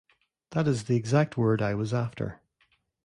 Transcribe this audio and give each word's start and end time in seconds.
That 0.53 0.67
is 0.67 0.85
the 0.85 0.95
exact 0.95 1.37
word 1.37 1.61
I 1.61 1.75
was 1.75 1.93
after. 1.93 2.41